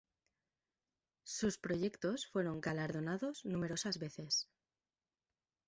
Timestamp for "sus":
1.27-1.59